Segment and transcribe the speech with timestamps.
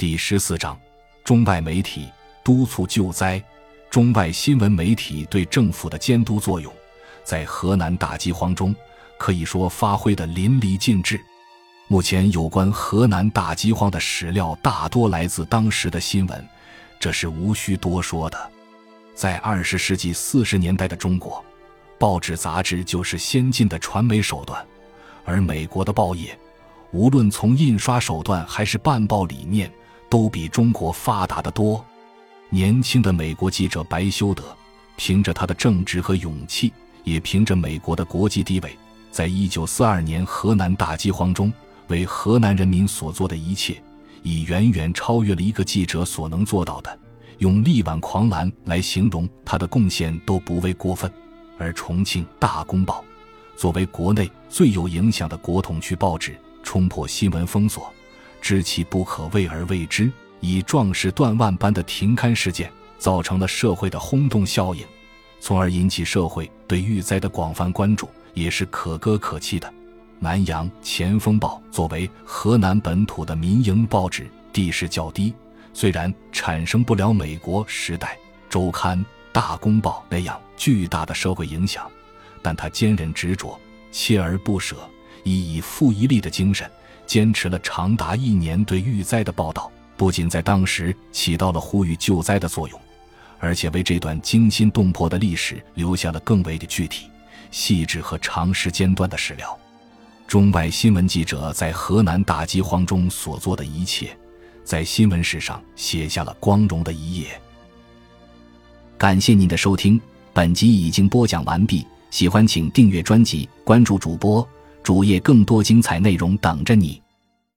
[0.00, 0.80] 第十四章：
[1.22, 2.08] 中外媒体
[2.42, 3.38] 督促救灾。
[3.90, 6.72] 中外新闻媒体对政府的监督作用，
[7.22, 8.74] 在河南大饥荒中
[9.18, 11.20] 可以说发挥的淋漓尽致。
[11.86, 16.48] 目前有关河南大饥荒的史料大多来自当时的新闻，
[16.98, 18.50] 这是无需多说的。
[19.14, 21.44] 在二十世纪四十年代的中国，
[21.98, 24.66] 报纸杂志就是先进的传媒手段，
[25.26, 26.38] 而美国的报业，
[26.90, 29.70] 无论从印刷手段还是办报理念，
[30.10, 31.82] 都比中国发达得多。
[32.50, 34.44] 年轻的美国记者白修德，
[34.96, 36.70] 凭着他的正直和勇气，
[37.04, 38.76] 也凭着美国的国际地位，
[39.10, 41.50] 在一九四二年河南大饥荒中。
[41.88, 43.82] 为河南人民所做的一切，
[44.22, 46.98] 已远远超越了一个记者所能做到的。
[47.38, 51.10] 用力挽狂澜来形容他的贡献都不为过分。
[51.58, 53.04] 而重庆《大公报》
[53.60, 57.92] 作为国内最有影响的国统区报纸，冲破新闻封锁，
[58.40, 64.84] 知其不可为而为之，以壮士断腕般的停刊事件，造成了社会的轰动效应，
[65.40, 69.72] 从而引起社会对玉灾的广泛关注，也是可歌可泣的。
[70.18, 75.32] 南阳《前锋报》作为河南本土的民营报纸，地势较低，
[75.72, 78.98] 虽然产生不了美国《时代周刊》
[79.32, 81.90] 《大公报》那样巨大的社会影响，
[82.42, 83.58] 但它坚韧执着、
[83.90, 84.76] 锲而不舍、
[85.22, 86.70] 以以复一力的精神，
[87.10, 92.80] 坚持了长达一年对遇灾的报道，不仅在当时起到了呼吁救灾的作用，
[93.40, 97.10] 而且为这段惊心动魄的历史留下了更为的具体、
[97.50, 99.58] 细致和长时间段的史料。
[100.28, 104.16] 中外新闻记者在河南大饥荒中所做的一切，
[104.62, 107.26] 在新闻史上写下了光荣的一页。
[108.96, 110.00] 感谢您的收听，
[110.32, 111.84] 本集已经播讲完毕。
[112.12, 114.48] 喜欢请订阅专辑，关注主播
[114.82, 117.00] 主页，更多精彩内容等着你。